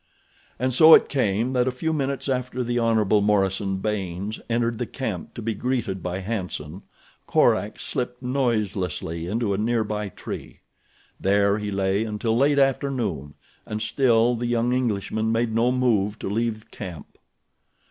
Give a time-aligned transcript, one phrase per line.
[0.57, 3.21] And so it came that a few minutes after the Hon.
[3.23, 6.81] Morison Baynes entered the camp to be greeted by Hanson,
[7.27, 10.61] Korak slipped noiselessly into a near by tree.
[11.19, 16.27] There he lay until late afternoon and still the young Englishman made no move to
[16.29, 17.19] leave camp.